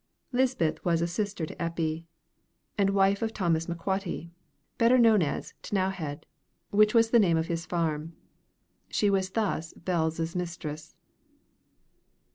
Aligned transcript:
Lisbeth 0.31 0.83
was 0.83 1.07
sister 1.13 1.45
to 1.45 1.61
Eppie, 1.61 2.07
and 2.75 2.89
wife 2.89 3.21
of 3.21 3.35
Thomas 3.35 3.67
McQuhatty, 3.67 4.31
better 4.79 4.97
known 4.97 5.21
as 5.21 5.53
T'nowhead, 5.61 6.23
which 6.71 6.95
was 6.95 7.11
the 7.11 7.19
name 7.19 7.37
of 7.37 7.45
his 7.45 7.67
farm. 7.67 8.13
She 8.89 9.11
was 9.11 9.29
thus 9.29 9.73
Bell's 9.75 10.35
mistress. 10.35 10.95